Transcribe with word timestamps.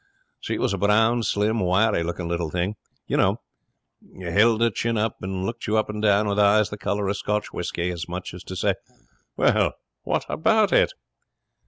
She 0.39 0.57
was 0.57 0.73
a 0.73 0.79
brown, 0.79 1.21
slim, 1.21 1.59
wiry 1.59 2.01
looking 2.01 2.27
little 2.27 2.49
thing. 2.49 2.75
You 3.05 3.17
know. 3.17 3.41
Held 4.19 4.61
her 4.61 4.71
chin 4.71 4.97
up 4.97 5.17
and 5.21 5.45
looked 5.45 5.67
you 5.67 5.77
up 5.77 5.91
and 5.91 6.01
down 6.01 6.27
with 6.27 6.39
eyes 6.39 6.71
the 6.71 6.77
colour 6.79 7.07
of 7.07 7.15
Scotch 7.17 7.53
whisky, 7.53 7.91
as 7.91 8.09
much 8.09 8.33
as 8.33 8.43
to 8.45 8.55
say, 8.55 8.73
"Well, 9.37 9.73
what 10.01 10.25
about 10.27 10.73
it?" 10.73 10.91